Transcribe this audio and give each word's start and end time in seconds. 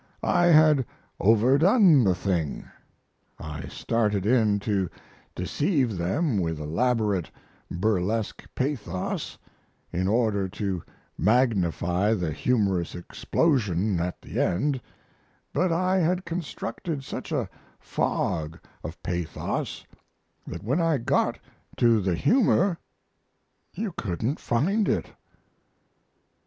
I 0.23 0.47
had 0.47 0.83
overdone 1.19 2.03
the 2.03 2.15
thing. 2.15 2.65
I 3.39 3.67
started 3.67 4.25
in 4.25 4.57
to 4.61 4.89
deceive 5.35 5.95
them 5.95 6.39
with 6.39 6.59
elaborate 6.59 7.29
burlesque 7.69 8.43
pathos, 8.55 9.37
in 9.93 10.07
order 10.07 10.49
to 10.49 10.81
magnify 11.19 12.15
the 12.15 12.31
humorous 12.31 12.95
explosion 12.95 13.99
at 13.99 14.19
the 14.23 14.39
end; 14.39 14.81
but 15.53 15.71
I 15.71 15.97
had 15.99 16.25
constructed 16.25 17.03
such 17.03 17.31
a 17.31 17.47
fog 17.79 18.59
of 18.83 18.99
pathos 19.03 19.85
that 20.47 20.63
when 20.63 20.81
I 20.81 20.97
got 20.97 21.37
to 21.77 22.01
the 22.01 22.15
humor 22.15 22.79
you 23.75 23.91
couldn't 23.95 24.39
find 24.39 24.89
it." 24.89 25.11